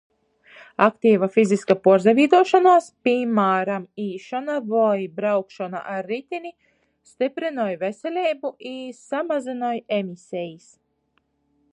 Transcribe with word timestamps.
Aktiva 0.83 1.27
fiziska 1.33 1.75
puorsavītuošona, 1.87 2.71
pīmāram, 3.07 3.85
īšona 4.05 4.55
voi 4.71 5.05
braukšona 5.21 5.83
ar 5.97 6.09
ritini 6.13 6.53
styprynoj 7.11 7.71
veseleibu 7.85 8.53
i 8.71 8.75
samazynoj 9.03 9.77
emisejis. 10.01 10.67